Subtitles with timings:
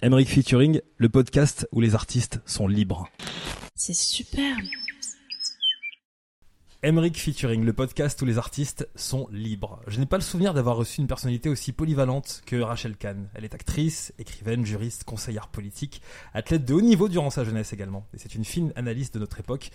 [0.00, 3.08] Emmerich Featuring, le podcast où les artistes sont libres.
[3.74, 4.56] C'est super.
[6.84, 9.80] Emmerich Featuring, le podcast où les artistes sont libres.
[9.88, 13.28] Je n'ai pas le souvenir d'avoir reçu une personnalité aussi polyvalente que Rachel Kahn.
[13.34, 16.00] Elle est actrice, écrivaine, juriste, conseillère politique,
[16.32, 18.06] athlète de haut niveau durant sa jeunesse également.
[18.14, 19.72] Et c'est une fine analyste de notre époque.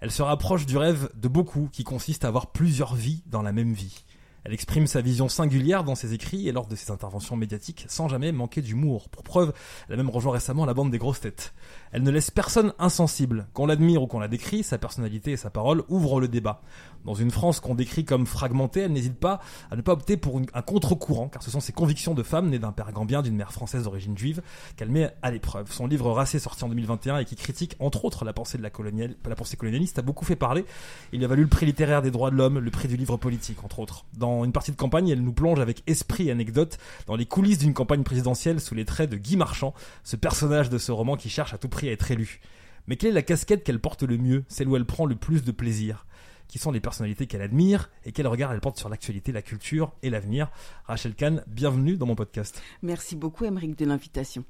[0.00, 3.50] Elle se rapproche du rêve de beaucoup qui consiste à avoir plusieurs vies dans la
[3.50, 4.04] même vie.
[4.44, 8.08] Elle exprime sa vision singulière dans ses écrits et lors de ses interventions médiatiques sans
[8.08, 9.08] jamais manquer d'humour.
[9.08, 9.54] Pour preuve,
[9.88, 11.54] elle a même rejoint récemment la bande des grosses têtes.
[11.94, 13.46] Elle ne laisse personne insensible.
[13.52, 16.60] Qu'on l'admire ou qu'on la décrit, sa personnalité et sa parole ouvrent le débat.
[17.04, 19.38] Dans une France qu'on décrit comme fragmentée, elle n'hésite pas
[19.70, 22.58] à ne pas opter pour un contre-courant, car ce sont ses convictions de femme nées
[22.58, 24.42] d'un père gambien, d'une mère française d'origine juive,
[24.76, 25.70] qu'elle met à l'épreuve.
[25.70, 28.70] Son livre Racé, sorti en 2021 et qui critique entre autres la pensée de la,
[28.70, 30.64] coloniale, la pensée colonialiste, a beaucoup fait parler.
[31.12, 33.18] Il lui a valu le prix littéraire des droits de l'homme, le prix du livre
[33.18, 34.04] politique, entre autres.
[34.14, 37.58] Dans une partie de campagne, elle nous plonge avec esprit et anecdote dans les coulisses
[37.58, 41.28] d'une campagne présidentielle sous les traits de Guy Marchand, ce personnage de ce roman qui
[41.28, 42.40] cherche à tout prix à être élu.
[42.86, 45.42] Mais quelle est la casquette qu'elle porte le mieux, celle où elle prend le plus
[45.42, 46.06] de plaisir?
[46.48, 49.92] Qui sont les personnalités qu'elle admire et quel regard elle porte sur l'actualité, la culture
[50.02, 50.50] et l'avenir?
[50.84, 52.62] Rachel Kahn, bienvenue dans mon podcast.
[52.82, 54.44] Merci beaucoup, Émeric, de l'invitation.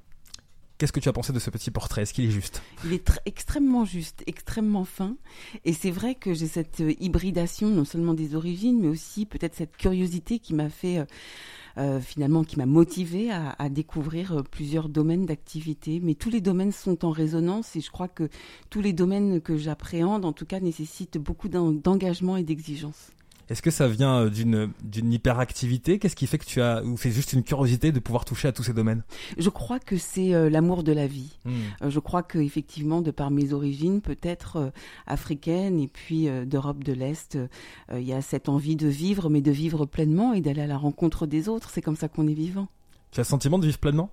[0.76, 2.02] Qu'est-ce que tu as pensé de ce petit portrait?
[2.02, 2.60] Est-ce qu'il est juste?
[2.84, 5.16] Il est extrêmement juste, extrêmement fin.
[5.64, 9.54] Et c'est vrai que j'ai cette euh, hybridation, non seulement des origines, mais aussi peut-être
[9.54, 11.06] cette curiosité qui m'a fait
[11.76, 16.00] euh, finalement qui m'a motivé à, découvrir euh, plusieurs domaines d'activité.
[16.02, 18.28] Mais tous les domaines sont en résonance et je crois que
[18.70, 23.10] tous les domaines que j'appréhende, en tout cas, nécessitent beaucoup d'engagement et d'exigence.
[23.48, 25.98] Est-ce que ça vient euh, d'une d'une hyperactivité?
[25.98, 28.52] Qu'est-ce qui fait que tu as ou c'est juste une curiosité de pouvoir toucher à
[28.52, 29.02] tous ces domaines?
[29.38, 31.38] Je crois que c'est euh, l'amour de la vie.
[31.44, 31.52] Hmm.
[31.82, 34.72] Euh, je crois que effectivement, de par mes origines, peut-être
[35.06, 37.38] africaines et puis d'Europe de l'Est,
[37.92, 40.76] il y a cette envie de vivre, mais de vivre pleinement et d'aller à la
[40.76, 41.70] rencontre des autres.
[41.70, 42.68] C'est comme ça qu'on est vivant.
[43.10, 44.10] Tu as le sentiment de vivre pleinement?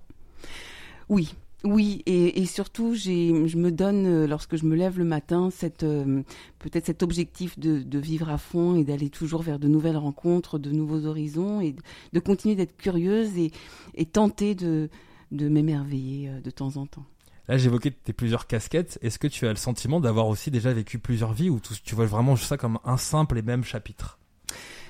[1.08, 5.50] Oui, oui, et, surtout, je me donne, euh, lorsque je me lève le matin,
[5.82, 6.22] euh,
[6.58, 10.70] peut-être cet objectif de, vivre à fond et d'aller toujours vers de nouvelles rencontres, de
[10.70, 11.76] nouveaux horizons, et
[12.12, 14.88] de, continuer d'être curieuse et, tenter de,
[15.30, 17.04] m'émerveiller euh, de temps en temps.
[17.48, 18.98] Là, j'évoquais tes plusieurs casquettes.
[19.02, 22.06] Est-ce que tu as le sentiment d'avoir aussi déjà vécu plusieurs vies ou tu vois
[22.06, 24.18] vraiment ça comme un simple et même chapitre?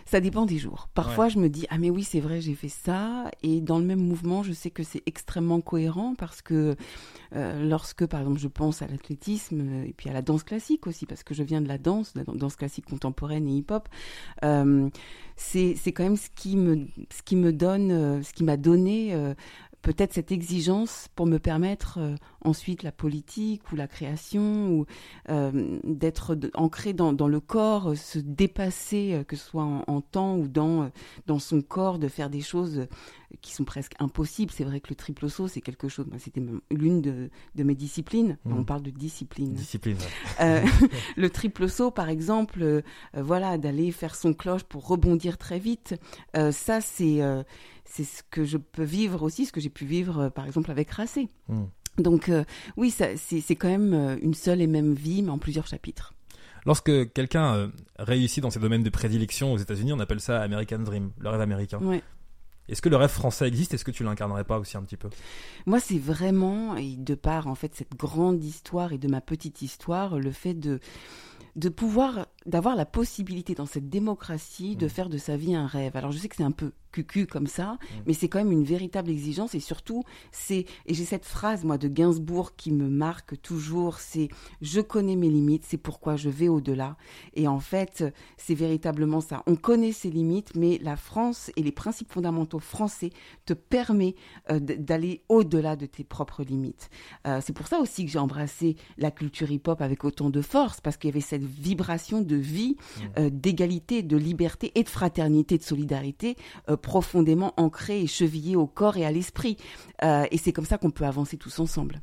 [0.06, 0.88] Ça dépend des jours.
[0.94, 3.84] Parfois, je me dis ah mais oui c'est vrai j'ai fait ça et dans le
[3.84, 6.76] même mouvement je sais que c'est extrêmement cohérent parce que
[7.34, 10.86] euh, lorsque par exemple je pense à l'athlétisme euh, et puis à la danse classique
[10.86, 13.88] aussi parce que je viens de la danse, de la danse classique contemporaine et hip-hop,
[14.44, 14.88] euh,
[15.36, 19.34] c'est quand même ce qui me ce qui me donne ce qui m'a donné
[19.82, 24.86] peut-être cette exigence pour me permettre euh, ensuite la politique ou la création ou
[25.28, 30.48] euh, d'être ancré dans, le corps, euh, se dépasser, que ce soit en, temps ou
[30.48, 30.90] dans,
[31.26, 32.86] dans son corps, de faire des choses
[33.40, 34.52] qui sont presque impossibles.
[34.54, 38.38] C'est vrai que le triple saut, c'est quelque chose, c'était l'une de, de, mes disciplines.
[38.44, 38.52] Mmh.
[38.52, 39.54] On parle de discipline.
[39.54, 39.98] Discipline.
[41.16, 42.82] le triple saut, par exemple,
[43.14, 45.94] voilà, d'aller faire son cloche pour rebondir très vite,
[46.34, 47.20] ça c'est
[47.92, 50.70] c'est ce que je peux vivre aussi, ce que j'ai pu vivre euh, par exemple
[50.70, 51.28] avec Racé.
[51.48, 51.64] Hmm.
[51.98, 52.44] Donc euh,
[52.76, 56.14] oui, c'est quand même euh, une seule et même vie, mais en plusieurs chapitres.
[56.64, 61.10] Lorsque quelqu'un réussit dans ses domaines de prédilection aux États-Unis, on appelle ça American Dream,
[61.18, 61.80] le rêve américain.
[62.68, 63.74] Est-ce que le rêve français existe?
[63.74, 65.10] Est-ce que tu l'incarnerais pas aussi un petit peu?
[65.66, 69.62] Moi, c'est vraiment, et de part en fait cette grande histoire et de ma petite
[69.62, 70.80] histoire, le fait de
[71.54, 74.88] de pouvoir, d'avoir la possibilité dans cette démocratie de mmh.
[74.88, 75.96] faire de sa vie un rêve.
[75.96, 78.02] Alors je sais que c'est un peu cucu comme ça, mm.
[78.06, 81.78] mais c'est quand même une véritable exigence et surtout c'est et j'ai cette phrase moi
[81.78, 84.28] de Gainsbourg qui me marque toujours, c'est
[84.60, 86.96] je connais mes limites, c'est pourquoi je vais au-delà
[87.34, 88.04] et en fait,
[88.36, 89.42] c'est véritablement ça.
[89.46, 93.10] On connaît ses limites mais la France et les principes fondamentaux français
[93.46, 94.14] te permet
[94.50, 96.90] euh, d'aller au-delà de tes propres limites.
[97.26, 100.80] Euh, c'est pour ça aussi que j'ai embrassé la culture hip-hop avec autant de force
[100.80, 103.00] parce qu'il y avait cette vibration de vie, mm.
[103.18, 106.36] euh, d'égalité, de liberté et de fraternité, de solidarité
[106.82, 109.56] profondément ancré et chevillé au corps et à l'esprit.
[110.02, 112.02] Euh, et c'est comme ça qu'on peut avancer tous ensemble.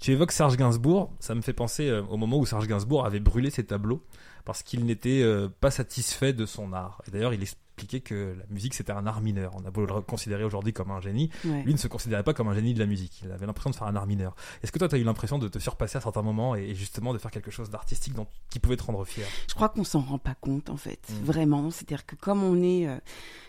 [0.00, 3.20] Tu évoques Serge Gainsbourg, ça me fait penser euh, au moment où Serge Gainsbourg avait
[3.20, 4.02] brûlé ses tableaux
[4.44, 7.00] parce qu'il n'était euh, pas satisfait de son art.
[7.12, 7.42] D'ailleurs, il,
[7.74, 9.52] expliquait que la musique c'était un art mineur.
[9.56, 12.48] On a beau le considérer aujourd'hui comme un génie, lui ne se considérait pas comme
[12.48, 13.22] un génie de la musique.
[13.24, 14.34] Il avait l'impression de faire un art mineur.
[14.62, 17.12] Est-ce que toi tu as eu l'impression de te surpasser à certains moments et justement
[17.12, 18.14] de faire quelque chose d'artistique
[18.50, 19.26] qui pouvait te rendre fier?
[19.48, 21.24] Je crois qu'on s'en rend pas compte en fait, mm.
[21.24, 21.70] vraiment.
[21.70, 22.96] C'est-à-dire que comme on est, euh,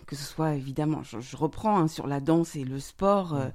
[0.08, 3.38] que ce soit évidemment, je, reprends hein, sur la danse et le sport, mm.
[3.38, 3.50] euh,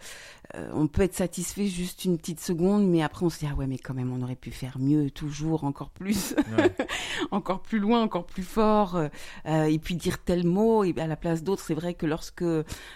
[0.56, 3.54] euh, on peut être satisfait juste une petite seconde, mais après on se dit ah
[3.54, 6.34] ouais mais quand même on aurait pu faire mieux, toujours encore plus,
[7.30, 9.00] encore plus loin, encore plus fort,
[9.46, 11.62] et puis dire tel mot et à la place d'autres.
[11.62, 12.44] C'est vrai que lorsque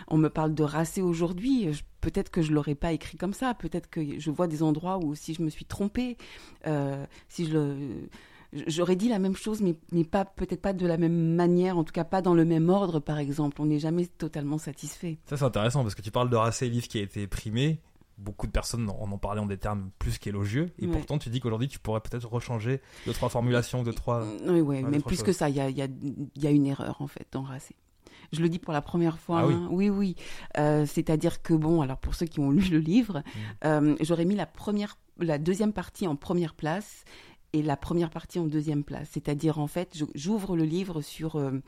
[0.09, 1.69] on me parle de racé aujourd'hui,
[2.01, 3.55] peut-être que je l'aurais pas écrit comme ça.
[3.55, 6.17] Peut-être que je vois des endroits où si je me suis trompée,
[6.67, 7.77] euh, si je
[8.67, 11.85] j'aurais dit la même chose, mais, mais pas peut-être pas de la même manière, en
[11.85, 13.61] tout cas pas dans le même ordre, par exemple.
[13.61, 15.19] On n'est jamais totalement satisfait.
[15.27, 17.81] Ça, c'est intéressant parce que tu parles de Racé, livre qui a été primé.
[18.17, 20.73] Beaucoup de personnes en ont parlé en des termes plus qu'élogieux.
[20.79, 24.25] Et pourtant, tu dis qu'aujourd'hui, tu pourrais peut-être rechanger deux, trois formulations, deux, trois.
[24.47, 25.89] Oui, oui, mais plus que ça, il y a, y, a,
[26.37, 27.75] y a, une erreur, en fait, dans Racé.
[28.33, 29.41] Je le dis pour la première fois.
[29.41, 29.69] Ah oui, hein.
[29.71, 29.91] oui.
[29.91, 30.17] oui.
[30.59, 33.41] Euh, C'est-à-dire que, bon, alors pour ceux qui ont lu le livre, mmh.
[33.65, 37.05] euh, j'aurais mis la, première, la deuxième partie en première place
[37.53, 39.09] et la première partie en deuxième place.
[39.13, 41.61] C'est-à-dire, en fait, j'ouvre le livre sur euh,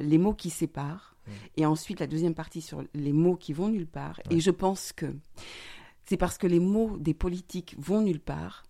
[0.00, 1.11] les mots qui séparent.
[1.56, 4.20] Et ensuite la deuxième partie sur les mots qui vont nulle part.
[4.30, 4.36] Ouais.
[4.36, 5.14] Et je pense que
[6.04, 8.64] c'est parce que les mots des politiques vont nulle part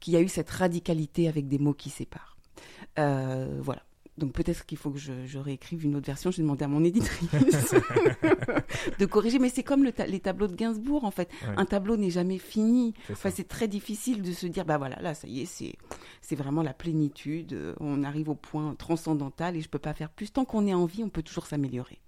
[0.00, 2.36] qu'il y a eu cette radicalité avec des mots qui séparent.
[2.98, 3.85] Euh, voilà.
[4.18, 6.30] Donc peut-être qu'il faut que je, je, réécrive une autre version.
[6.30, 7.28] J'ai demandé à mon éditrice
[8.98, 9.38] de corriger.
[9.38, 11.28] Mais c'est comme le ta les tableaux de Gainsbourg, en fait.
[11.42, 11.54] Ouais.
[11.56, 12.94] Un tableau n'est jamais fini.
[13.06, 15.74] C'est enfin, très difficile de se dire, bah voilà, là, ça y est,
[16.22, 17.74] c'est vraiment la plénitude.
[17.80, 20.32] On arrive au point transcendantal et je peux pas faire plus.
[20.32, 21.98] Tant qu'on est en vie, on peut toujours s'améliorer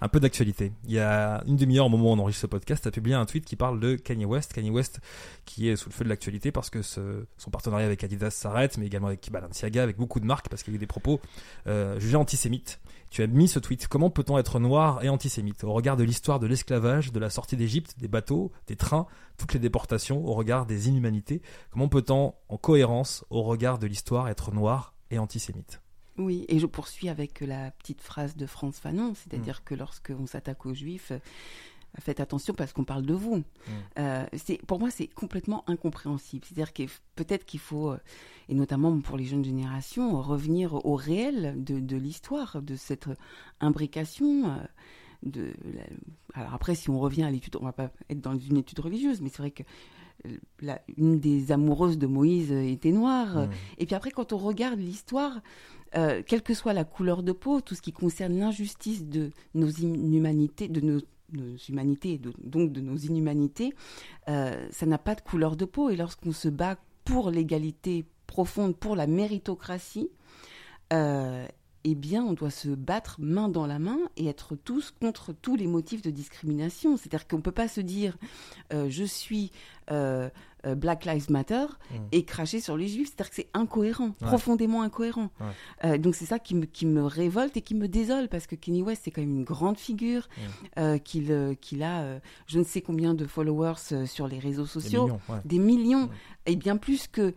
[0.00, 0.72] un peu d'actualité.
[0.84, 3.26] Il y a une demi-heure au moment où on enregistre ce podcast, as publié un
[3.26, 4.52] tweet qui parle de Kanye West.
[4.52, 5.00] Kanye West
[5.44, 8.86] qui est sous le feu de l'actualité parce que son partenariat avec Adidas s'arrête, mais
[8.86, 11.20] également avec Balenciaga, avec beaucoup de marques, parce qu'il y a eu des propos
[11.66, 12.80] euh, jugés antisémites.
[13.10, 13.86] Tu as mis ce tweet.
[13.86, 17.56] Comment peut-on être noir et antisémite au regard de l'histoire de l'esclavage, de la sortie
[17.56, 19.06] d'Égypte, des bateaux, des trains,
[19.38, 21.40] toutes les déportations, au regard des inhumanités?
[21.70, 25.83] Comment peut-on, en cohérence, au regard de l'histoire, être noir et antisémite?
[26.16, 29.64] Oui, et je poursuis avec la petite phrase de France Fanon, c'est-à-dire mmh.
[29.64, 31.12] que lorsqu'on s'attaque aux juifs,
[32.00, 33.38] faites attention parce qu'on parle de vous.
[33.38, 33.44] Mmh.
[33.98, 34.26] Euh,
[34.66, 36.44] pour moi, c'est complètement incompréhensible.
[36.44, 36.82] C'est-à-dire que
[37.16, 37.94] peut-être qu'il faut,
[38.48, 43.08] et notamment pour les jeunes générations, revenir au réel de, de l'histoire, de cette
[43.60, 44.56] imbrication.
[45.22, 45.84] De la...
[46.34, 49.20] Alors après, si on revient à l'étude, on va pas être dans une étude religieuse,
[49.20, 49.62] mais c'est vrai que
[50.60, 53.46] la, une des amoureuses de Moïse était noire.
[53.46, 53.50] Mmh.
[53.78, 55.40] Et puis après, quand on regarde l'histoire,
[55.96, 59.68] euh, quelle que soit la couleur de peau, tout ce qui concerne l'injustice de nos
[59.68, 61.00] inhumanités, de nos,
[61.68, 63.74] humanités, de, donc de nos inhumanités,
[64.28, 65.90] euh, ça n'a pas de couleur de peau.
[65.90, 70.10] Et lorsqu'on se bat pour l'égalité profonde, pour la méritocratie,
[70.92, 71.46] euh,
[71.84, 75.54] eh bien, on doit se battre main dans la main et être tous contre tous
[75.54, 76.96] les motifs de discrimination.
[76.96, 78.16] C'est-à-dire qu'on ne peut pas se dire
[78.70, 79.52] je suis
[80.66, 81.94] euh, Black Lives Matter mmh.
[82.12, 83.08] et cracher sur les juifs.
[83.08, 84.26] C'est-à-dire que c'est incohérent, ouais.
[84.26, 85.30] profondément incohérent.
[85.40, 85.46] Ouais.
[85.84, 88.54] Euh, donc c'est ça qui me, qui me révolte et qui me désole parce que
[88.54, 90.28] Kenny West, c'est quand même une grande figure,
[90.76, 90.98] mmh.
[91.00, 95.20] qu'il qu'il a je ne sais combien de followers sur les réseaux sociaux, des millions,
[95.28, 95.40] ouais.
[95.44, 96.10] des millions
[96.46, 97.34] et bien plus que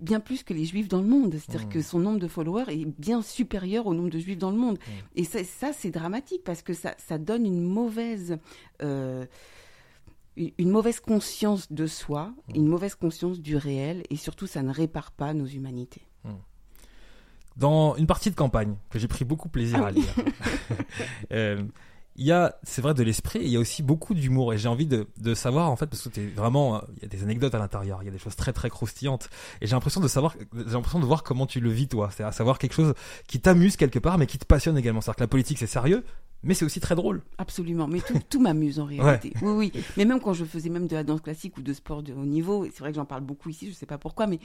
[0.00, 1.34] bien plus que les juifs dans le monde.
[1.34, 1.70] C'est-à-dire mmh.
[1.70, 4.78] que son nombre de followers est bien supérieur au nombre de juifs dans le monde.
[4.78, 4.90] Mmh.
[5.16, 8.38] Et ça, ça c'est dramatique parce que ça, ça donne une mauvaise...
[8.82, 9.26] Euh,
[10.58, 12.56] une mauvaise conscience de soi, mmh.
[12.56, 16.02] une mauvaise conscience du réel, et surtout, ça ne répare pas nos humanités.
[17.56, 20.14] Dans une partie de campagne que j'ai pris beaucoup plaisir à lire,
[21.32, 21.62] euh,
[22.20, 24.52] il y a, c'est vrai, de l'esprit, il y a aussi beaucoup d'humour.
[24.52, 27.08] Et j'ai envie de, de, savoir, en fait, parce que t'es vraiment, il y a
[27.08, 29.30] des anecdotes à l'intérieur, il y a des choses très très croustillantes.
[29.62, 32.10] Et j'ai l'impression de savoir, j'ai l'impression de voir comment tu le vis, toi.
[32.14, 32.92] C'est à savoir quelque chose
[33.26, 35.00] qui t'amuse quelque part, mais qui te passionne également.
[35.00, 36.04] C'est-à-dire que la politique, c'est sérieux,
[36.42, 37.22] mais c'est aussi très drôle.
[37.38, 39.32] Absolument, mais tout, tout m'amuse en réalité.
[39.40, 39.50] Ouais.
[39.50, 39.82] Oui, oui.
[39.96, 42.26] Mais même quand je faisais même de la danse classique ou de sport de haut
[42.26, 44.40] niveau, c'est vrai que j'en parle beaucoup ici, je sais pas pourquoi, mais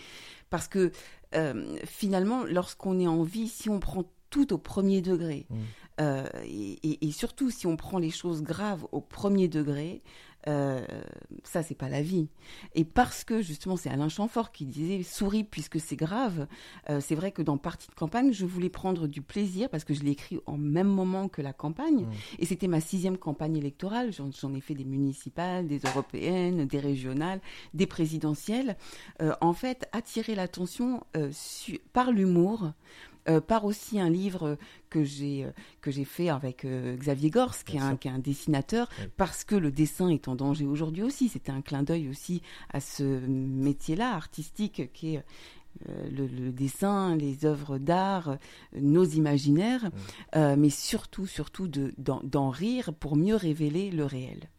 [0.50, 0.94] parce que
[1.36, 5.56] euh, finalement, lorsqu'on est en vie, si on prend tout au premier degré, mmh.
[6.02, 10.02] Euh, et, et, surtout, si on prend les choses graves au premier degré,
[10.48, 10.86] euh,
[11.44, 12.28] ça, c'est pas la vie.
[12.75, 16.48] Et parce que, justement, c'est Alain Chamfort qui disait souris puisque c'est grave,
[16.90, 19.94] euh, c'est vrai que dans Partie de campagne, je voulais prendre du plaisir parce que
[19.94, 22.04] je l'ai écrit en même moment que la campagne.
[22.04, 22.12] Mmh.
[22.40, 24.12] Et c'était ma sixième campagne électorale.
[24.14, 27.42] J'en ai fait des municipales, des européennes, des régionales,
[27.74, 28.78] des présidentielles.
[29.22, 31.04] Euh, en fait, attirer l'attention
[31.94, 32.72] par l'humour
[33.27, 34.58] euh, par aussi un livre
[34.89, 35.51] que j'ai euh,
[35.82, 39.08] que j'ai fait avec euh, Xavier Gors, qui est, un, qui est, un, dessinateur, oui.
[39.17, 41.29] parce que le dessin est en danger aujourd'hui aussi.
[41.29, 42.41] C'était un clin d'œil aussi
[42.72, 45.24] à ce métier-là artistique qui est
[46.10, 48.38] le, le, dessin, les œuvres d'art,
[48.79, 49.91] nos imaginaires, mmh.
[50.38, 54.50] euh, mais surtout, surtout d'en de, rire pour mieux révéler le réel.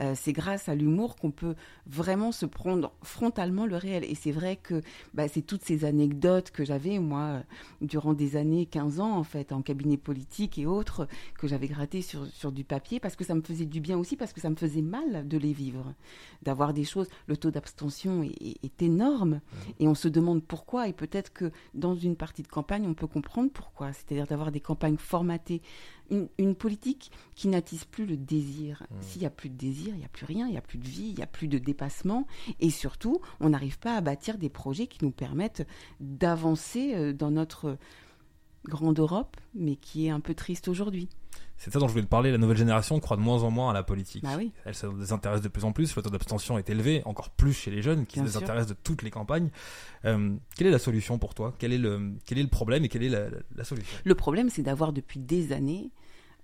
[0.00, 1.54] Euh, c'est grâce à l'humour qu'on peut
[1.86, 4.04] vraiment se prendre frontalement le réel.
[4.04, 4.82] Et c'est vrai que
[5.14, 7.42] bah, c'est toutes ces anecdotes que j'avais, moi,
[7.80, 12.02] durant des années, 15 ans, en fait, en cabinet politique et autres, que j'avais gratté
[12.02, 14.50] sur, sur du papier, parce que ça me faisait du bien aussi, parce que ça
[14.50, 15.94] me faisait mal de les vivre.
[16.42, 19.40] D'avoir des choses, le taux d'abstention est, énorme,
[19.78, 23.06] et on se demande pourquoi, et peut-être que dans une partie de campagne, on peut
[23.06, 23.92] comprendre pourquoi.
[23.92, 25.62] C'est-à-dire d'avoir des campagnes formatées
[26.38, 28.82] une, politique qui n'attise plus le désir.
[28.82, 28.94] Mmh.
[29.00, 30.78] S'il n'y a plus de désir, il n'y a plus rien, il n'y a plus
[30.78, 32.26] de vie, il n'y a plus de dépassement.
[32.60, 35.66] Et surtout, on n'arrive pas à bâtir des projets qui nous permettent
[36.00, 37.78] d'avancer euh, dans notre
[38.66, 41.08] grande Europe, mais qui est un peu triste aujourd'hui.
[41.62, 42.32] C'est ça dont je voulais te parler.
[42.32, 44.24] La nouvelle génération croit de moins en moins à la politique.
[44.24, 44.50] Bah oui.
[44.64, 45.94] Elle se désintéresse de plus en plus.
[45.94, 49.02] Le taux d'abstention est élevé, encore plus chez les jeunes qui se désintéressent de toutes
[49.02, 49.48] les campagnes.
[50.04, 51.54] Euh, quelle est la solution pour toi?
[51.60, 53.96] Quel est, le, quel est le problème et quelle est la, solution?
[54.02, 55.92] Le problème, c'est d'avoir depuis des années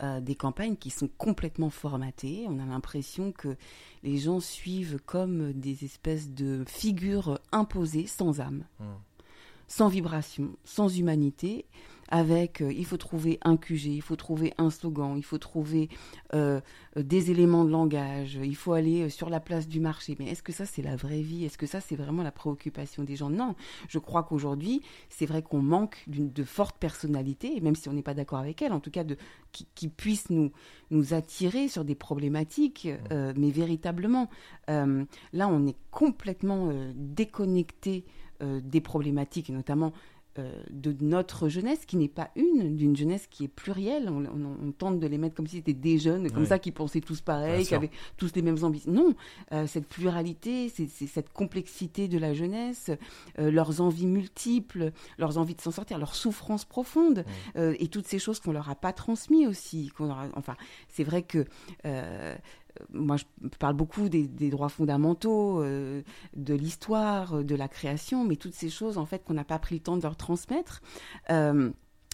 [0.05, 2.47] euh, des campagnes qui sont complètement formatées.
[2.49, 3.57] On a l'impression que
[4.05, 8.85] les gens suivent comme des espèces de figures imposées sans âme, hmm.
[9.67, 11.67] sans vibration, sans humanité
[12.09, 15.89] avec euh, il faut trouver un QG, il faut trouver un slogan, il faut trouver
[16.35, 16.61] euh,
[16.97, 20.17] des éléments de langage, il faut aller euh, sur la place du marché.
[20.19, 21.45] Mais est-ce que ça c'est la vraie vie?
[21.45, 23.31] Est-ce que ça c'est vraiment la préoccupation des gens?
[23.31, 23.55] Non.
[23.89, 28.15] Je crois qu'aujourd'hui, c'est vrai qu'on manque de fortes personnalités, même si on n'est pas
[28.15, 29.17] d'accord avec elles, en tout cas de,
[29.53, 30.53] qui, puissent nous,
[30.91, 34.29] nous attirer sur des problématiques, mais véritablement.
[34.69, 38.05] là, on est complètement déconnecté
[38.41, 39.93] des problématiques, et notamment
[40.71, 44.09] de notre jeunesse, qui n'est pas une, d'une jeunesse qui est plurielle.
[44.11, 47.21] On, tente de les mettre comme si c'était des jeunes, comme ça, qui pensaient tous
[47.21, 48.93] pareil, qui avaient tous les mêmes ambitions.
[48.93, 49.15] Non,
[49.53, 52.91] euh, cette pluralité, c'est, cette complexité de la jeunesse,
[53.39, 57.25] euh, leurs envies multiples, leurs envies de s'en sortir, leurs souffrances profondes,
[57.57, 59.91] et toutes ces choses qu'on leur a pas transmis aussi.
[60.35, 60.57] enfin,
[60.89, 61.47] c'est vrai que
[62.93, 63.25] moi, je
[63.59, 66.03] parle beaucoup des, droits fondamentaux, euh,
[66.37, 69.77] de l'histoire, de la création, mais toutes ces choses, en fait, qu'on n'a pas pris
[69.77, 70.83] le temps de leur transmettre.
[71.31, 71.71] Euh,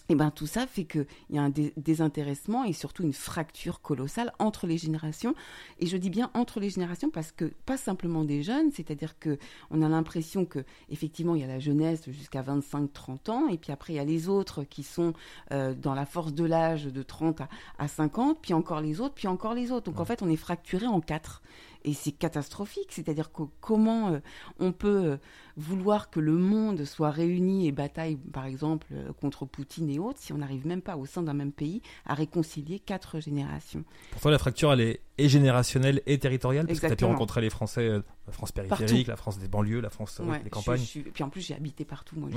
[0.09, 4.31] et ben tout ça fait qu'il y a un désintéressement et surtout une fracture colossale
[4.39, 5.33] entre les générations.
[5.79, 9.37] Et je dis bien entre les générations parce que pas simplement des jeunes, c'est-à-dire que
[9.71, 10.59] on a l'impression que
[10.89, 14.05] effectivement il y a la jeunesse jusqu'à 25-30 ans et puis après il y a
[14.05, 15.13] les autres qui sont
[15.51, 19.15] euh, dans la force de l'âge de 30 à, à, 50, puis encore les autres,
[19.15, 19.91] puis encore les autres.
[19.91, 21.41] Donc en fait on est fracturé en quatre
[21.85, 22.89] et c'est catastrophique.
[22.89, 24.19] C'est-à-dire que comment euh,
[24.59, 25.17] on peut euh,
[25.55, 30.19] vouloir que le monde soit réuni et bataille, par exemple, euh, contre Poutine et autres,
[30.19, 33.85] si on n'arrive même pas au sein d'un même pays à réconcilier quatre générations.
[34.11, 37.05] Pour toi, la fracture, elle est et générationnelle et territoriale Parce que tu as pu
[37.05, 37.89] rencontrer les Français,
[38.27, 40.81] la France périphérique, la France des banlieues, la France des campagnes.
[40.95, 42.29] et Puis en plus, j'ai habité partout, moi.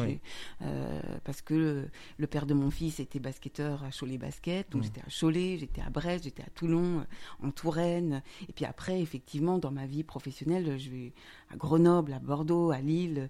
[1.24, 1.84] parce que
[2.18, 4.84] le, père de mon fils était basketteur à Cholet Basket, donc mmh.
[4.84, 7.04] j'étais à Cholet, j'étais à Brest, j'étais à Toulon,
[7.42, 8.22] en Touraine.
[8.48, 11.12] Et puis après, effectivement, dans ma vie professionnelle, je vais
[11.50, 13.28] à Grenoble, à Bordeaux, à Lille,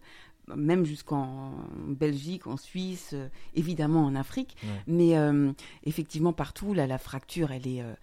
[0.56, 1.52] même jusqu'en
[1.86, 3.14] Belgique, en Suisse,
[3.54, 4.56] évidemment en Afrique.
[4.86, 5.52] Mais euh,
[5.84, 7.94] effectivement, partout, là, la fracture, elle est, euh,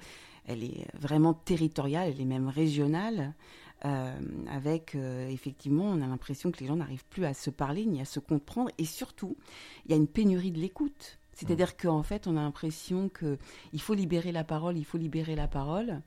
[0.45, 3.33] elle est vraiment territoriale, elle est même régionale.
[3.83, 4.17] Euh,
[4.49, 8.05] avec effectivement, on a l'impression que les gens n'arrivent plus à se parler ni à
[8.05, 9.35] se comprendre, et surtout,
[9.85, 11.19] il y a une pénurie de l'écoute.
[11.33, 15.49] C'est-à-dire qu'en fait, on a l'impression qu'il faut libérer la parole, il faut libérer la
[15.49, 16.01] parole,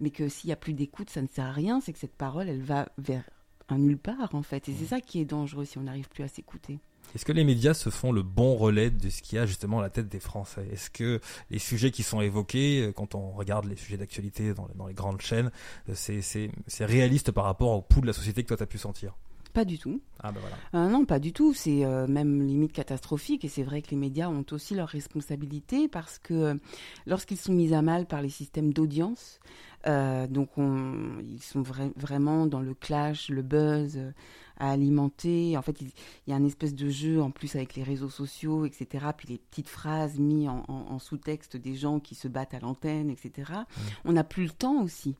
[0.00, 2.16] mais que s'il n'y a plus d'écoute, ça ne sert à rien, c'est que cette
[2.16, 3.30] parole, elle va vers
[3.68, 4.68] un nulle part, en fait.
[4.68, 6.80] Et c'est ça qui est dangereux si on n'arrive plus à s'écouter.
[7.14, 9.78] Est-ce que les médias se font le bon relais de ce qu'il y a justement
[9.78, 10.66] à la tête des Français?
[10.72, 14.86] Est-ce que les sujets qui sont évoqués, euh, quand on regarde les sujets d'actualité dans,
[14.86, 15.50] les grandes chaînes,
[15.88, 18.78] euh, c'est réaliste par rapport au pouls de la société que toi tu as pu
[18.78, 19.14] sentir?
[19.52, 20.00] Pas du tout.
[20.20, 20.56] Ah ben voilà.
[20.74, 21.54] Euh, non, pas du tout.
[21.54, 23.44] C'est même limite catastrophique.
[23.44, 26.58] Et c'est vrai que les médias ont aussi leur responsabilité parce que
[27.06, 29.38] lorsqu'ils sont mis à mal par les systèmes d'audience,
[29.86, 31.62] euh, donc ils sont
[31.96, 34.12] vraiment dans le clash, le buzz euh,
[34.58, 35.56] à alimenter.
[35.56, 35.90] En fait, il,
[36.26, 39.06] y a un espèce de jeu en plus avec les réseaux sociaux, etc.
[39.16, 43.52] Puis les petites phrases mises en, sous-texte des gens qui se battent à l'antenne, etc.
[44.04, 45.16] On n'a plus le temps aussi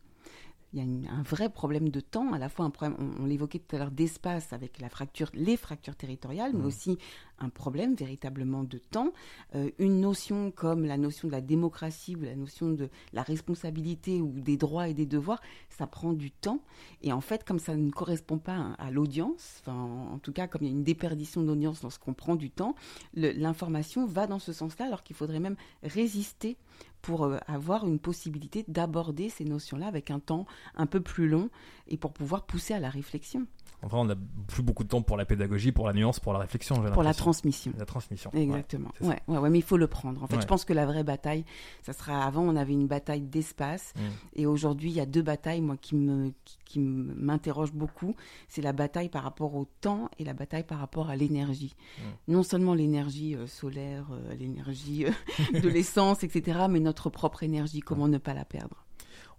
[0.74, 3.60] il y a un vrai problème de temps, à la fois un problème, on, l'évoquait
[3.60, 6.66] tout à l'heure, d'espace avec la fracture, les fractures territoriales, mais mmh.
[6.66, 6.98] aussi
[7.38, 9.12] un problème véritablement de temps.
[9.54, 14.20] Euh, une notion comme la notion de la démocratie ou la notion de la responsabilité
[14.20, 16.60] ou des droits et des devoirs, ça prend du temps.
[17.02, 20.66] Et en fait, comme ça ne correspond pas à, l'audience, en, tout cas, comme il
[20.66, 22.74] y a une déperdition d'audience lorsqu'on prend du temps,
[23.14, 26.56] l'information va dans ce sens-là, alors qu'il faudrait même résister
[27.04, 31.50] pour euh, avoir une possibilité d'aborder ces notions-là avec un temps un peu plus long
[31.86, 33.46] et pour pouvoir pousser à la réflexion.
[33.84, 34.14] Enfin, on n'a
[34.46, 36.82] plus beaucoup de temps pour la pédagogie, pour la nuance, pour la réflexion.
[36.92, 37.72] Pour la transmission.
[37.78, 38.30] La transmission.
[38.34, 38.90] Exactement.
[39.00, 40.22] Ouais, ouais, ouais, mais il faut le prendre.
[40.22, 41.44] En fait, je pense que la vraie bataille,
[41.82, 43.92] ça sera avant, on avait une bataille d'espace.
[43.96, 44.00] Mm.
[44.36, 46.32] Et aujourd'hui, il y a deux batailles, moi, qui me,
[46.64, 48.14] qui, m'interrogent beaucoup.
[48.48, 51.74] C'est la bataille par rapport au temps et la bataille par rapport à l'énergie.
[51.98, 52.02] Mm.
[52.32, 57.80] Non seulement l'énergie euh, solaire, euh, l'énergie euh, de l'essence, etc., mais notre propre énergie,
[57.80, 58.83] comment ne pas la perdre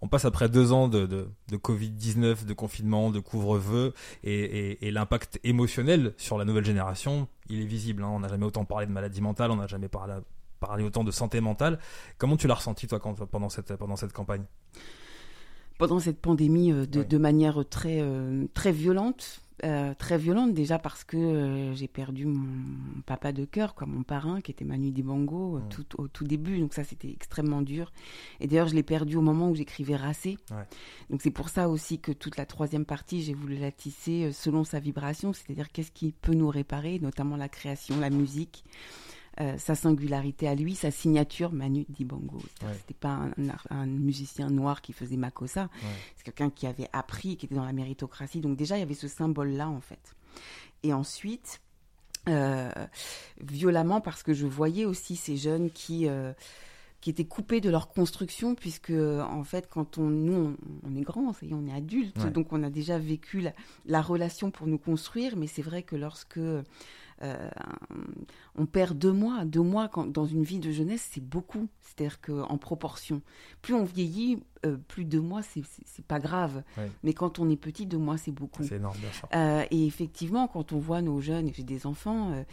[0.02, 3.92] on passe après deux ans de, de, Covid-19, de confinement, de couvre-feu,
[4.24, 8.02] et, l'impact émotionnel sur la nouvelle génération, il est visible.
[8.02, 8.10] Hein.
[8.12, 10.14] On n'a jamais autant parlé de maladie mentale, on n'a jamais parlé,
[10.60, 11.78] parlé, autant de santé mentale.
[12.18, 14.44] Comment tu l'as ressenti, toi, quand, pendant, cette, pendant cette campagne?
[15.78, 21.02] Pendant cette pandémie, euh, de, manière très, euh, très violente, euh, très violente déjà parce
[21.02, 25.56] que euh, j'ai perdu mon papa de cœur, quoi, mon parrain qui était Manu Dibango
[25.56, 25.68] euh, mm.
[25.70, 26.58] tout, au tout début.
[26.58, 27.90] Donc ça, c'était extrêmement dur.
[28.40, 30.36] Et d'ailleurs, je l'ai perdu au moment où j'écrivais Racé.
[31.08, 34.62] Donc c'est pour ça aussi que toute la troisième partie, j'ai voulu la tisser selon
[34.62, 38.64] sa vibration, c'est-à-dire qu'est-ce qui peut nous réparer, notamment la création, la musique.
[39.38, 42.38] Euh, sa singularité à lui, sa signature, Manu Dibango.
[42.78, 43.28] C'était pas
[43.68, 45.68] un, musicien noir qui faisait Makossa,
[46.16, 48.40] c'est quelqu'un qui avait appris, qui était dans la méritocratie.
[48.40, 50.16] Donc déjà, il y avait ce symbole-là, en fait.
[50.82, 51.60] Et ensuite,
[52.30, 52.70] euh,
[53.42, 56.08] violemment, parce que je voyais aussi ces jeunes qui...
[56.08, 56.32] Euh,
[57.02, 61.32] qui étaient coupés de leur construction puisque en fait quand on nous on, est grand
[61.34, 63.52] ça y est, on est adulte donc on a déjà vécu la,
[63.84, 66.40] la relation pour nous construire mais c'est vrai que lorsque
[67.22, 67.48] euh,
[68.56, 69.44] on perd deux mois.
[69.44, 71.68] Deux mois quand, dans une vie de jeunesse, c'est beaucoup.
[71.80, 73.22] C'est-à-dire qu'en proportion,
[73.62, 76.62] plus on vieillit, euh, plus deux mois, c'est pas grave.
[77.02, 78.64] Mais quand on est petit, deux mois, c'est beaucoup.
[78.64, 79.28] C'est énorme, bien sûr.
[79.34, 82.44] Euh, et effectivement, quand on voit nos jeunes, j'ai des enfants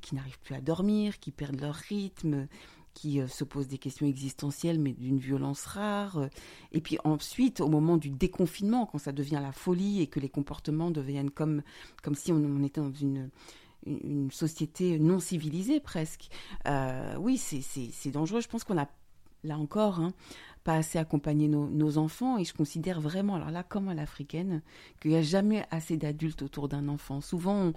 [0.00, 2.48] qui n'arrivent plus à dormir, qui perdent leur rythme,
[2.94, 6.28] qui se posent des questions existentielles, mais d'une violence rare.
[6.72, 10.28] Et puis ensuite, au moment du déconfinement, quand ça devient la folie et que les
[10.28, 11.62] comportements deviennent comme,
[12.02, 13.30] comme si on, était dans une,
[13.86, 16.28] une société non civilisée presque.
[16.66, 18.40] Euh, oui, c'est dangereux.
[18.40, 18.88] Je pense qu'on a,
[19.44, 20.12] là encore, hein,
[20.64, 24.62] pas assez accompagné nos, enfants et je considère vraiment, alors là, comme à l'africaine,
[25.00, 27.20] qu'il n'y a jamais assez d'adultes autour d'un enfant.
[27.20, 27.72] Souvent,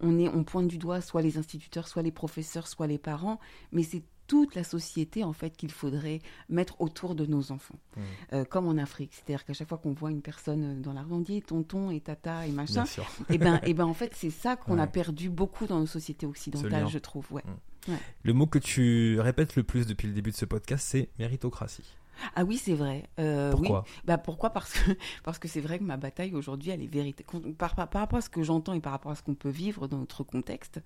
[0.00, 3.38] on, est, on pointe du doigt soit les instituteurs, soit les professeurs, soit les parents,
[3.72, 8.00] mais c'est toute la société en fait qu'il faudrait mettre autour de nos enfants, mmh.
[8.32, 9.10] euh, comme en Afrique.
[9.12, 11.98] C'est-à-dire qu'à chaque fois qu'on voit une personne dans la rue, on dit tonton et
[11.98, 12.84] tata et machin.
[13.28, 16.26] et ben, et ben en fait c'est ça qu'on a perdu beaucoup dans nos sociétés
[16.26, 17.26] occidentales, je trouve.
[17.32, 17.42] Ouais.
[17.88, 17.92] Mmh.
[18.22, 21.96] Le mot que tu répètes le plus depuis le début de ce podcast, c'est méritocratie.
[22.34, 23.08] Ah oui, c'est vrai.
[23.18, 24.50] Euh, pourquoi bah Pourquoi?
[24.50, 24.90] Parce que
[25.24, 27.24] parce que c'est vrai que ma bataille aujourd'hui, elle est vérité.
[27.58, 29.88] Par, par, rapport à ce que j'entends et par rapport à ce qu'on peut vivre
[29.88, 30.80] dans notre contexte,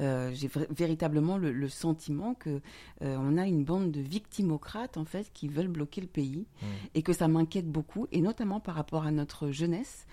[0.00, 2.60] euh, j'ai véritablement le, sentiment que
[3.02, 6.66] euh, on a une bande de victimocrates en fait qui veulent bloquer le pays mmh.
[6.94, 10.06] et que ça m'inquiète beaucoup et notamment par rapport à notre jeunesse,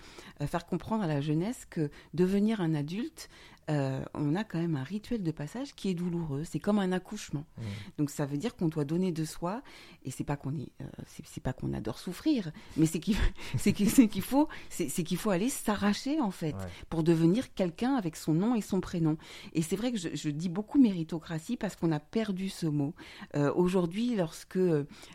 [0.46, 3.30] faire comprendre à la jeunesse que devenir un adulte,
[3.72, 6.44] euh, on a quand même un rituel de passage qui est douloureux.
[6.44, 7.46] C'est comme un accouchement.
[7.58, 7.64] Mmh.
[7.98, 9.62] Donc ça veut dire qu'on doit donner de soi.
[10.04, 10.86] Et c'est pas qu'on est, euh,
[11.26, 13.16] c'est pas qu'on adore souffrir, mais c'est qu'il,
[13.58, 16.56] c'est qu'il faut, c'est qu'il faut aller s'arracher en fait
[16.90, 19.18] pour devenir quelqu'un avec son nom et son prénom.
[19.54, 22.94] Et c'est vrai que je, dis beaucoup méritocratie parce qu'on a perdu ce mot.
[23.36, 24.60] Euh, aujourd'hui, lorsque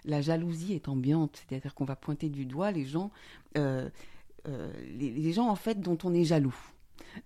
[0.04, 3.10] la jalousie est ambiante, c'est-à-dire qu'on va pointer du doigt les gens,
[3.56, 6.54] les gens en fait dont on est jaloux.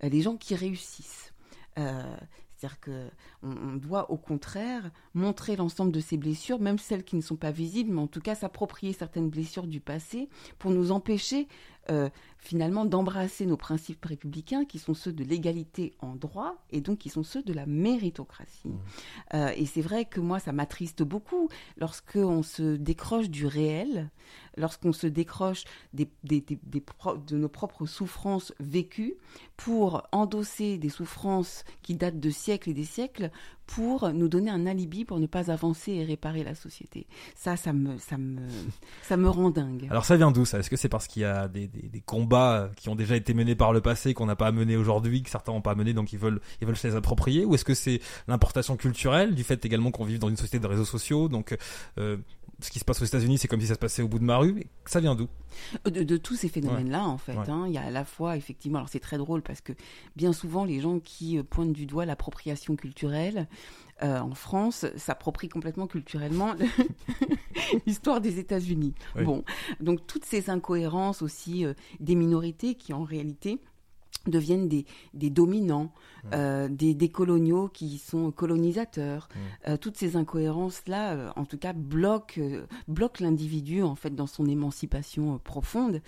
[0.03, 1.33] Euh, les gens qui réussissent.
[1.77, 2.15] Euh,
[2.61, 7.21] c'est-à-dire qu'on on doit au contraire montrer l'ensemble de ces blessures, même celles qui ne
[7.21, 10.29] sont pas visibles, mais en tout cas s'approprier certaines blessures du passé
[10.59, 11.47] pour nous empêcher
[11.89, 16.99] euh, finalement d'embrasser nos principes républicains qui sont ceux de l'égalité en droit et donc
[16.99, 18.67] qui sont ceux de la méritocratie.
[18.67, 18.79] Mmh.
[19.33, 24.09] Euh, et c'est vrai que moi, ça m'attriste beaucoup lorsqu'on se décroche du réel,
[24.57, 25.63] lorsqu'on se décroche
[25.93, 29.15] des, de nos propres souffrances vécues
[29.57, 33.29] pour endosser des souffrances qui datent de siècles et des siècles
[33.67, 37.07] pour nous donner un alibi pour ne pas avancer et réparer la société.
[37.35, 38.41] Ça, ça me, ça me,
[39.01, 39.87] ça me rend dingue.
[39.89, 40.59] Alors ça vient d'où ça?
[40.59, 43.55] Est-ce que c'est parce qu'il y a des, des, combats qui ont déjà été menés
[43.55, 46.13] par le passé qu'on n'a pas à mener aujourd'hui, que certains n'ont pas mené, donc
[46.13, 49.63] ils veulent, ils veulent se les approprier Ou est-ce que c'est l'importation culturelle du fait
[49.65, 51.57] également qu'on vive dans une société de réseaux sociaux, donc
[51.97, 52.17] euh,
[52.61, 54.23] ce qui se passe aux États-Unis, c'est comme si ça se passait au bout de
[54.23, 54.63] ma rue.
[54.85, 55.27] Ça vient d'où?
[55.85, 57.37] De, tous ces phénomènes-là, en fait.
[57.49, 57.65] Hein.
[57.67, 59.73] il y a à la fois, effectivement, alors c'est très drôle parce que
[60.15, 63.47] bien souvent, les gens qui euh, pointent du doigt l'appropriation culturelle
[64.03, 66.55] euh, en France s'approprient complètement culturellement
[67.85, 68.93] l'histoire des États-Unis.
[69.15, 69.43] Bon,
[69.79, 73.59] donc toutes ces incohérences aussi euh, des minorités qui, en réalité,
[74.27, 75.91] deviennent des, des dominants.
[76.33, 79.27] Euh, des, des coloniaux qui sont colonisateurs.
[79.33, 79.69] Mmh.
[79.69, 82.41] Euh, toutes ces incohérences-là, euh, en tout cas, bloquent,
[82.87, 86.01] bloquent l'individu en fait dans son émancipation profonde.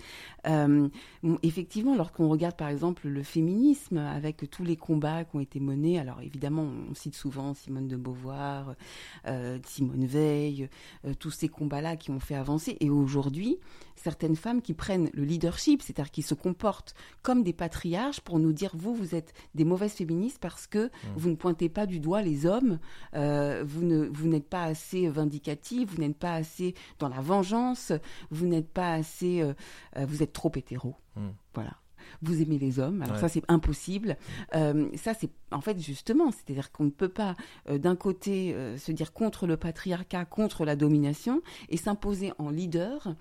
[1.42, 5.98] Effectivement, lorsqu'on regarde par exemple le féminisme avec tous les combats qui ont été menés,
[5.98, 8.74] alors évidemment, on cite souvent Simone de Beauvoir,
[9.64, 10.68] Simone Veil,
[11.18, 12.76] tous ces combats-là qui ont fait avancer.
[12.80, 13.58] Et aujourd'hui,
[13.96, 18.52] certaines femmes qui prennent le leadership, c'est-à-dire qui se comportent comme des patriarches pour nous
[18.52, 20.03] dire vous, vous êtes des mauvaises féministes
[20.40, 22.78] parce que vous ne pointez pas du doigt les hommes,
[23.14, 27.92] euh, vous ne vous n'êtes pas assez vindicatif, vous n'êtes pas assez dans la vengeance,
[28.30, 29.54] vous n'êtes pas assez, euh,
[29.96, 30.94] euh, vous êtes trop hétéro.
[31.16, 31.28] Mm.
[31.54, 31.72] Voilà.
[32.20, 33.20] Vous aimez les hommes, alors Ouais.
[33.22, 34.18] ça c'est impossible.
[34.54, 37.34] Euh, ça c'est en fait justement, c'est-à-dire qu'on ne peut pas
[37.70, 41.40] euh, d'un côté euh, se dire contre le patriarcat, contre la domination
[41.70, 43.14] et s'imposer en leader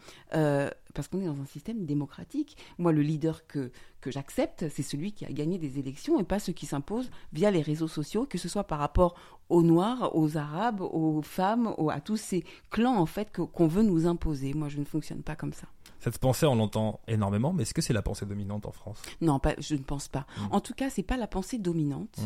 [0.93, 2.57] parce qu'on est dans un système démocratique.
[2.77, 6.39] Moi, le leader que, que j'accepte, c'est celui qui a gagné des élections et pas
[6.39, 9.15] ceux qui s'imposent via les réseaux sociaux, que ce soit par rapport
[9.49, 13.67] aux Noirs, aux Arabes, aux femmes, aux- à tous ces clans en fait que- qu'on
[13.67, 14.53] veut nous imposer.
[14.53, 15.67] Moi, je ne fonctionne pas comme ça.
[15.99, 19.01] Cette pensée, on l'entend énormément, mais est-ce que c'est la pensée dominante en France?
[19.21, 20.27] Non, pas, je ne pense pas.
[20.37, 20.47] Mm.
[20.51, 22.19] En tout cas, c'est pas la pensée dominante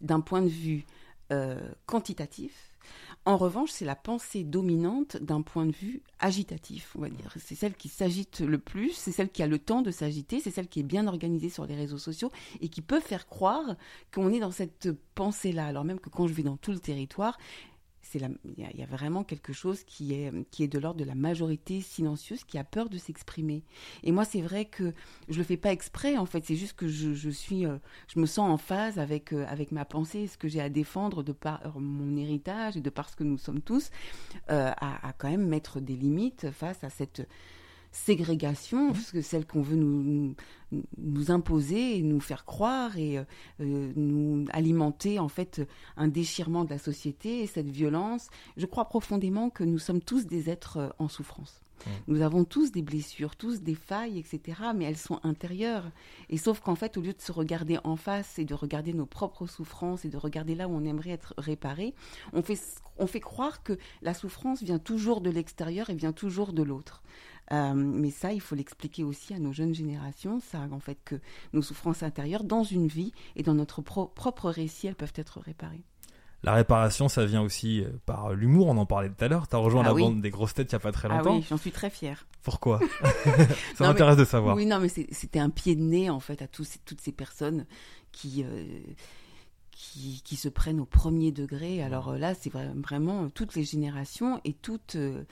[0.00, 0.84] d'un point de vue
[1.30, 2.71] euh, quantitatif.
[3.24, 7.32] En revanche, c'est la pensée dominante d'un point de vue agitatif, on va dire.
[7.38, 10.50] C'est celle qui s'agite le plus, c'est celle qui a le temps de s'agiter, c'est
[10.50, 13.76] celle qui est bien organisée sur les réseaux sociaux et qui peut faire croire
[14.12, 15.66] qu'on est dans cette pensée-là.
[15.66, 17.38] Alors même que quand je vais dans tout le territoire,
[18.18, 21.80] il y, a- vraiment quelque chose qui est, qui est de l'ordre de la majorité
[21.80, 23.62] silencieuse qui a peur de s'exprimer.
[24.02, 24.92] Et moi, c'est vrai que
[25.28, 26.44] je le fais pas exprès, en fait.
[26.44, 27.78] C'est juste que je, je suis, euh,
[28.12, 31.22] je me sens en phase avec, euh, avec ma pensée, ce que j'ai à défendre
[31.22, 33.90] de par mon héritage et de par ce que nous sommes tous,
[34.50, 37.26] euh, à, à quand même mettre des limites face à cette
[37.92, 40.34] ségrégation, parce que celle qu'on veut nous, nous,
[40.96, 43.24] nous imposer et nous faire croire et euh,
[43.60, 45.62] euh, nous alimenter en fait
[45.96, 48.28] un déchirement de la société et cette violence.
[48.56, 51.62] Je crois profondément que nous sommes tous des êtres euh, en souffrance.
[52.06, 54.60] Nous avons tous des blessures, tous des failles, etc.
[54.74, 55.90] Mais elles sont intérieures.
[56.28, 59.06] Et sauf qu'en fait, au lieu de se regarder en face et de regarder nos
[59.06, 61.94] propres souffrances et de regarder là où on aimerait être réparé,
[62.32, 62.58] on fait,
[62.98, 67.02] on fait croire que la souffrance vient toujours de l'extérieur et vient toujours de l'autre.
[67.50, 71.16] Euh, mais ça, il faut l'expliquer aussi à nos jeunes générations, ça, en fait, que
[71.52, 75.40] nos souffrances intérieures, dans une vie et dans notre pro- propre récit, elles peuvent être
[75.40, 75.84] réparées.
[76.44, 79.46] La réparation, ça vient aussi euh, par l'humour, on en parlait tout à l'heure.
[79.46, 80.02] T'as rejoint Ah la oui.
[80.02, 81.36] bande des grosses têtes il y a pas très Ah longtemps.
[81.36, 82.26] oui, j'en suis très fière.
[82.42, 82.80] Pourquoi
[83.76, 84.56] Ça m'intéresse de savoir.
[84.56, 87.64] Oui, non, mais c'était un pied de nez, en fait, à tous, toutes ces personnes
[88.10, 88.64] qui, euh,
[89.70, 91.82] qui, qui se prennent au premier degré.
[91.82, 95.22] Alors euh, là, c'est vra- vraiment toutes les générations et toutes, euh,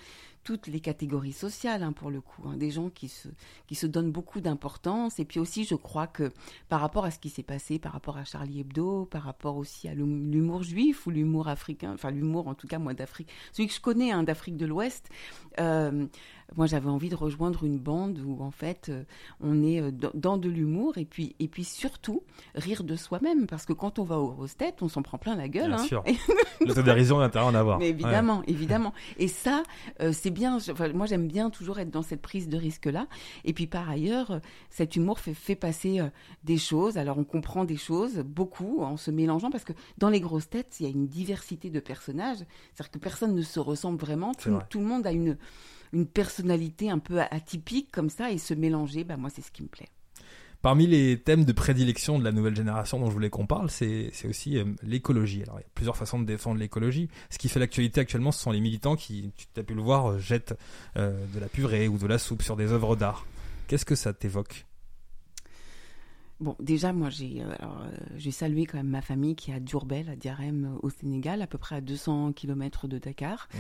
[0.43, 2.43] toutes les catégories sociales, hein, pour le coup.
[2.49, 2.57] hein.
[2.57, 3.29] des gens qui se,
[3.67, 5.19] qui se donnent beaucoup d'importance.
[5.19, 6.33] Et puis aussi, je crois que
[6.69, 9.89] par rapport à ce qui s'est passé, par rapport à Charlie Hebdo, par rapport aussi
[9.89, 13.69] à l'hum- l'humour juif ou l'humour africain, enfin l'humour en tout cas, moi, d'Afrique, celui
[13.69, 15.09] que je connais, hein, d'Afrique de l'Ouest,
[15.59, 16.07] euh,
[16.57, 19.03] moi j'avais envie de rejoindre une bande où en fait euh,
[19.41, 22.23] on est euh, dans, de l'humour et puis, et puis surtout
[22.55, 25.37] rire de soi-même parce que quand on va aux grosses têtes on s'en prend plein
[25.37, 25.69] la gueule.
[25.69, 25.85] Bien hein.
[25.85, 26.05] sûr.
[26.67, 27.79] L'autodérision, il y a intérêt à en avoir.
[27.79, 27.91] mais Ouais.
[27.91, 28.93] évidemment, évidemment.
[29.19, 29.63] Et ça,
[30.01, 30.57] euh, c'est bien.
[30.57, 33.07] enfin, moi, j'aime bien toujours être dans cette prise de risque-là.
[33.45, 36.09] Et puis, par ailleurs, cet humour fait, fait passer euh,
[36.45, 36.99] des choses.
[36.99, 40.77] Alors, on comprend des choses, beaucoup, en se mélangeant, parce que dans les grosses têtes,
[40.81, 42.39] il y a une diversité de personnages.
[42.75, 44.33] C'est-à-dire que personne ne se ressemble vraiment.
[44.39, 44.67] C'est Tout, vrai.
[44.69, 45.37] tout le monde a une,
[45.93, 49.63] une personnalité un peu atypique, comme ça, et se mélanger, bah, moi, c'est ce qui
[49.63, 49.89] me plaît.
[50.63, 54.13] Parmi les thèmes de prédilection de la nouvelle génération dont je voulais qu'on parle, c'est
[54.29, 55.43] aussi euh, l'écologie.
[55.43, 57.09] Alors, il y a plusieurs façons de défendre l'écologie.
[57.31, 60.11] Ce qui fait l'actualité actuellement, ce sont les militants qui, tu as pu le voir,
[60.11, 60.55] euh, jettent
[60.99, 63.25] euh, de la purée ou de la soupe sur des œuvres d'art.
[63.69, 64.67] Qu'est-ce que ça t'évoque?
[66.41, 70.17] Bon, déjà, moi, j'ai euh, salué quand même ma famille qui est à Diourbel, à
[70.17, 73.59] Diarem, euh, au Sénégal, à peu près à 200 km de Dakar, Mm.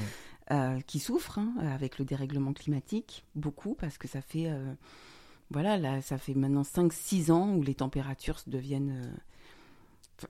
[0.51, 4.73] Euh, qui souffre hein, avec le dérèglement climatique, beaucoup, parce que ça fait, euh,
[5.51, 9.13] voilà, là, ça fait maintenant 5-6 ans où les températures deviennent
[10.23, 10.27] euh,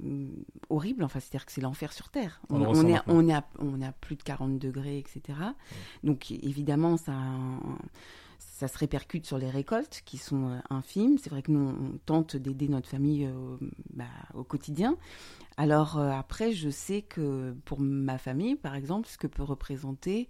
[0.00, 0.28] mm,
[0.70, 1.04] horribles.
[1.04, 2.40] Enfin, c'est-à-dire que c'est l'enfer sur Terre.
[2.50, 5.38] On On, est, on, est à, on est à plus de 40 degrés, etc.
[6.04, 7.60] Donc, évidemment, ça a un-
[8.58, 11.16] ça se répercute sur les récoltes qui sont euh, infimes.
[11.18, 13.56] C'est vrai que nous, on tente d'aider notre famille euh,
[13.90, 14.96] bah, au quotidien.
[15.56, 20.26] Alors euh, après, je sais que pour ma famille, par exemple, ce que peut représenter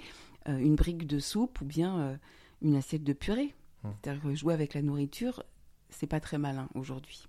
[0.46, 2.18] une brique de soupe ou bien
[2.62, 3.54] une assiette de purée.
[3.84, 3.92] Hum.
[4.02, 5.42] C'est-à-dire que jouer avec la nourriture,
[5.90, 7.28] c'est pas très malin aujourd'hui.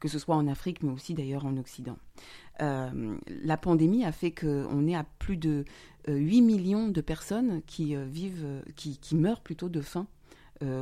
[0.00, 1.98] Que ce soit en Afrique, mais aussi d'ailleurs en Occident.
[2.60, 5.64] Euh, la pandémie a fait qu'on est à plus de
[6.08, 10.06] euh, 8 millions de personnes qui vivent, qui, qui meurent plutôt de faim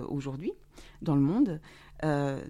[0.09, 0.53] aujourd'hui
[1.01, 1.61] dans le monde.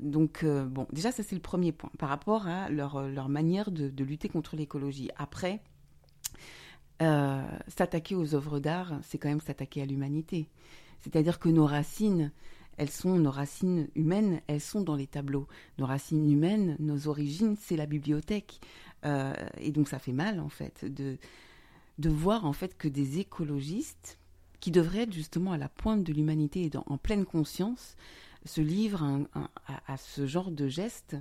[0.02, 3.88] donc, bon, déjà, ça c'est le premier point par rapport à leur, leur manière de,
[3.88, 5.10] de lutter contre l'écologie.
[5.16, 5.60] Après,
[6.98, 10.48] s'attaquer aux œuvres d'art, c'est quand même s'attaquer à l'humanité.
[11.00, 12.30] C'est-à-dire que nos racines,
[12.76, 15.46] elles sont nos racines humaines, elles sont dans les tableaux.
[15.78, 18.60] Nos racines humaines, nos origines, c'est la bibliothèque.
[19.04, 21.16] Euh, et donc ça fait mal en fait de,
[21.98, 24.18] de voir en fait que des écologistes
[24.60, 27.96] qui devraient être justement à la pointe de l'humanité et en pleine conscience
[28.44, 29.26] se livrent
[29.86, 31.16] à, ce genre de geste.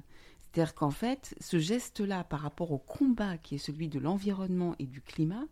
[0.52, 4.86] C'est-à-dire qu'en fait, ce geste-là par rapport au combat qui est celui de l'environnement et
[4.86, 5.44] du climat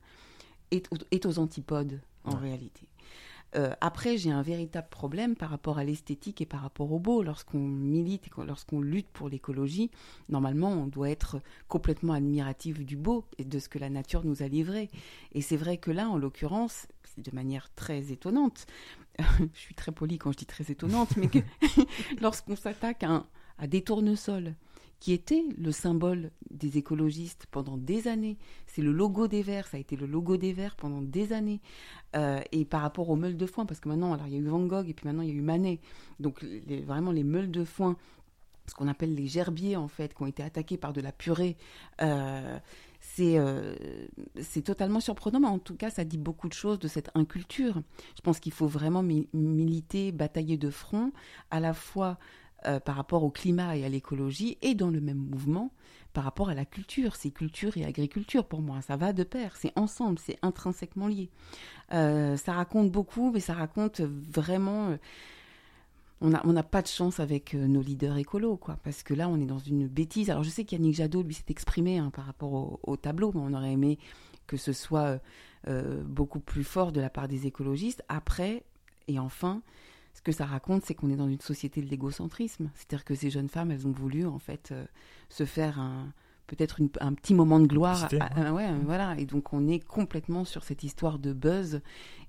[0.71, 2.87] est, est aux antipodes en réalité.
[3.55, 7.23] Euh, après, j'ai un véritable problème par rapport à l'esthétique et par rapport au beau.
[7.23, 9.89] Lorsqu'on milite, lorsqu'on lutte pour l'écologie,
[10.29, 14.43] normalement, on doit être complètement admiratif du beau et de ce que la nature nous
[14.43, 14.89] a livré.
[15.33, 18.65] Et c'est vrai que là, en l'occurrence, de manière très étonnante.
[19.19, 21.29] je suis très polie quand je dis très étonnante, mais
[22.21, 24.53] lorsqu'on s'attaque à des tournesols
[24.99, 28.37] qui était le symbole des écologistes pendant des années.
[28.65, 31.61] C'est le logo des Verts, ça a été le logo des Verts pendant des années.
[32.15, 34.39] Euh, et par rapport aux meules de foin, parce que maintenant, alors il y a
[34.39, 35.79] eu Van Gogh et puis maintenant il y a eu Manet.
[36.19, 36.43] Donc
[36.85, 37.95] vraiment les meules de foin,
[38.67, 41.57] ce qu'on appelle les gerbiers en fait, qui ont été attaqués par de la purée.
[42.01, 42.57] Euh,
[43.19, 43.75] euh,
[44.41, 47.81] c'est totalement surprenant, mais en tout cas, ça dit beaucoup de choses de cette inculture.
[48.15, 51.11] Je pense qu'il faut vraiment militer, batailler de front,
[51.51, 52.17] à la fois
[52.65, 55.71] euh, par rapport au climat et à l'écologie, et dans le même mouvement
[56.13, 57.15] par rapport à la culture.
[57.15, 61.29] C'est culture et agriculture pour moi, ça va de pair, c'est ensemble, c'est intrinsèquement lié.
[61.93, 64.89] Euh, ça raconte beaucoup, mais ça raconte vraiment...
[64.89, 64.97] Euh,
[66.19, 69.39] on n'a on pas de chance avec nos leaders écolos, quoi, parce que là, on
[69.39, 70.31] est dans une bêtise.
[70.31, 73.41] Alors, je sais qu'Yannick Jadot, lui, s'est exprimé hein, par rapport au, au, tableau, mais
[73.43, 73.99] on aurait aimé
[74.47, 75.19] que ce soit
[76.05, 78.03] beaucoup plus fort de la part des écologistes.
[78.09, 78.63] Après,
[79.07, 79.61] et enfin,
[80.17, 82.71] ce que ça raconte, c'est qu'on est dans une société de l'égocentrisme.
[82.73, 84.83] C'est-à-dire que ces jeunes femmes, elles ont voulu en fait euh,
[85.29, 86.11] se faire un
[86.47, 88.09] peut-être un petit moment de gloire.
[88.11, 89.15] ouais, voilà.
[89.19, 91.81] Et donc on est complètement sur cette histoire de buzz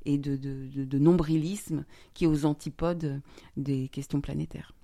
[0.05, 3.23] et de, de, de nombrilisme qui est aux antipodes
[3.57, 4.75] des questions planétaires.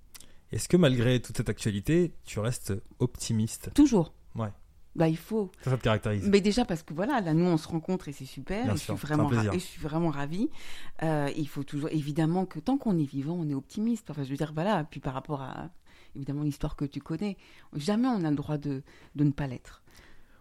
[0.50, 3.70] Est-ce que malgré toute cette actualité, tu restes optimiste?
[3.74, 4.14] Toujours.
[4.34, 4.50] Ouais
[4.96, 5.50] bah il faut.
[5.62, 6.28] Ça, te caractérise.
[6.28, 8.66] Mais déjà parce que voilà, là nous on se rencontre et c'est super.
[8.66, 10.48] et, je suis vraiment et je suis vraiment ravie.
[11.02, 14.10] Euh, il faut toujours, évidemment que tant qu'on est vivant, on est optimiste.
[14.10, 14.84] Enfin, je veux dire, voilà.
[14.84, 15.70] Puis par rapport à
[16.14, 17.36] évidemment l'histoire que tu connais,
[17.74, 18.82] jamais on a le droit de,
[19.16, 19.82] de ne pas l'être.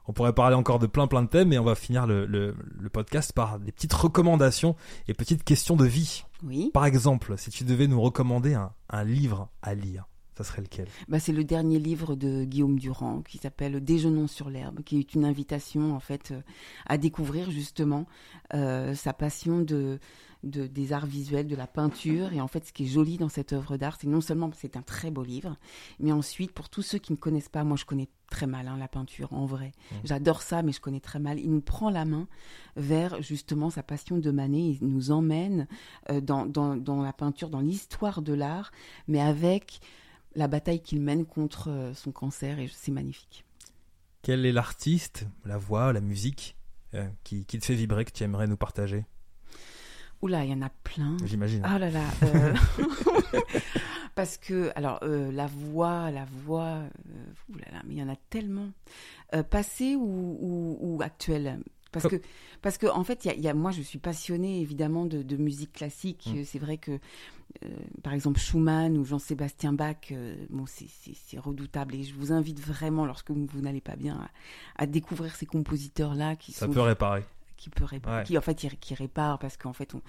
[0.05, 2.55] On pourrait parler encore de plein plein de thèmes, mais on va finir le, le,
[2.77, 4.75] le, podcast par des petites recommandations
[5.07, 6.25] et petites questions de vie.
[6.43, 6.71] Oui.
[6.73, 10.87] Par exemple, si tu devais nous recommander un, un livre à lire, ça serait lequel?
[11.07, 15.13] Bah, C'est le dernier livre de Guillaume Durand qui s'appelle Déjeunons sur l'herbe, qui est
[15.13, 16.41] une invitation en fait euh,
[16.85, 18.07] à découvrir justement
[18.53, 19.99] euh, sa passion de,
[20.43, 22.33] de, des arts visuels, de la peinture.
[22.33, 24.75] Et en fait, ce qui est joli dans cette œuvre d'art, c'est non seulement c'est
[24.77, 25.55] un très beau livre,
[25.99, 28.77] mais ensuite pour tous ceux qui ne connaissent pas, moi je connais très mal hein,
[28.79, 29.71] la peinture en vrai.
[29.91, 29.95] Mmh.
[30.05, 31.39] J'adore ça, mais je connais très mal.
[31.39, 32.27] Il nous prend la main
[32.75, 34.77] vers justement sa passion de Manet.
[34.81, 35.67] Il nous emmène
[36.09, 38.71] euh, dans, dans, dans la peinture, dans l'histoire de l'art,
[39.07, 39.79] mais avec
[40.35, 43.45] la bataille qu'il mène contre euh, son cancer et c'est magnifique.
[44.21, 46.55] Quel est l'artiste, la voix, la musique
[46.93, 49.05] euh, qui, te fait vibrer, que tu aimerais nous partager?
[50.21, 51.17] Oula, il y en a plein.
[51.25, 51.61] J'imagine.
[51.65, 52.05] Ah là là.
[52.23, 52.53] Euh,
[54.15, 56.79] parce que, alors, la voix, la voix,
[57.49, 58.69] oulala, mais il y en a tellement.
[59.49, 61.59] passé ou, ou, actuelle
[61.93, 62.21] parce que,
[62.61, 66.29] parce que en fait, y y a, moi, je suis passionnée évidemment de, musique classique.
[66.33, 66.43] Mm.
[66.43, 66.99] C'est vrai que
[67.63, 67.67] euh,
[68.01, 71.95] par exemple Schumann ou Jean-Sébastien Bach, euh, bon, c'est redoutable.
[71.95, 74.27] Et je vous invite vraiment, lorsque vous, n'allez pas bien,
[74.75, 77.23] à, découvrir ces compositeurs-là qui Ça peut réparer.
[77.55, 80.01] Qui peut réparer, qui en fait qui, répare parce qu'en fait, on,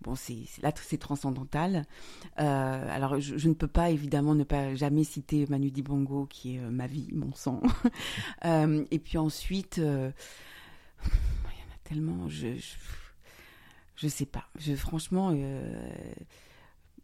[0.00, 1.84] bon, c'est là c'est transcendantal.
[2.38, 6.60] Euh, alors, je, ne peux pas évidemment ne pas jamais citer Manu Dibango, qui est
[6.60, 7.60] ma vie, mon sang.
[8.44, 9.78] et puis ensuite,
[11.04, 12.74] il y en a tellement, je, je,
[13.96, 14.44] je sais pas.
[14.58, 15.32] Je, franchement,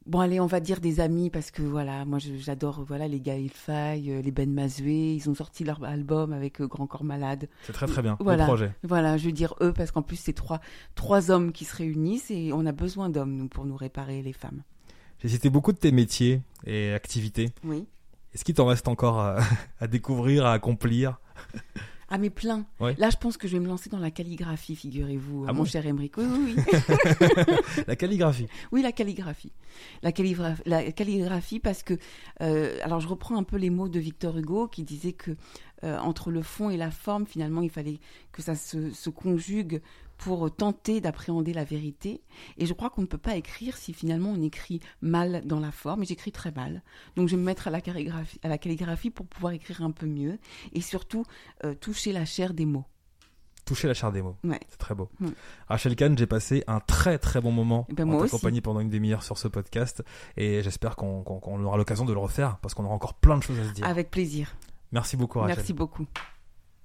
[0.08, 3.50] Bon, allez, on va dire des amis parce que voilà, moi j'adore voilà les Gaël
[3.50, 7.46] Faye, euh, les Ben Mazoué, ils ont sorti leur album avec euh, Grand Corps Malade.
[7.64, 8.72] C'est très très bien, voilà, projet.
[8.82, 10.62] Voilà, je veux dire eux parce qu'en plus c'est trois
[10.94, 14.32] trois hommes qui se réunissent et on a besoin d'hommes nous pour nous réparer les
[14.32, 14.62] femmes.
[15.22, 17.50] J'ai cité beaucoup de tes métiers et activités.
[17.62, 17.84] Oui.
[18.32, 19.40] Est-ce qu'il t'en reste encore à,
[19.78, 21.20] à découvrir, à accomplir?
[22.10, 22.64] Ah, mais plein.
[22.80, 25.86] Là, je pense que je vais me lancer dans la calligraphie, figurez-vous, ah mon cher
[25.86, 26.16] Emmerich.
[26.16, 27.54] Oui, oui, oui.
[27.86, 28.46] la calligraphie.
[28.72, 29.52] Oui, la calligraphie.
[30.02, 31.98] La, calligraphie, la calligraphie parce que,
[32.40, 35.36] euh, alors je reprends un peu les mots de Victor Hugo qui disait que
[35.84, 38.00] euh, entre le fond et la forme, finalement, il fallait
[38.32, 39.82] que ça se, se conjugue
[40.18, 42.20] pour tenter d'appréhender la vérité.
[42.58, 45.70] Et je crois qu'on ne peut pas écrire si finalement on écrit mal dans la
[45.70, 46.02] forme.
[46.02, 46.82] Et j'écris très mal.
[47.16, 49.92] Donc je vais me mettre à la calligraphie, à la calligraphie pour pouvoir écrire un
[49.92, 50.38] peu mieux
[50.72, 51.24] et surtout
[51.64, 52.84] euh, toucher la chair des mots
[53.64, 54.34] toucher la chair des mots.
[54.44, 54.60] Ouais.
[54.70, 55.10] C'est très beau.
[55.68, 58.26] Rachel Kahn, j'ai passé un très très bon moment Eh ben, en
[58.62, 60.02] pendant une demi-heure sur ce podcast
[60.38, 61.22] et j'espère qu'on
[61.64, 63.84] aura l'occasion de le refaire parce qu'on aura encore plein de choses à se dire.
[63.86, 64.56] Avec plaisir.
[64.90, 65.56] Merci beaucoup Rachel.
[65.56, 66.06] Merci beaucoup.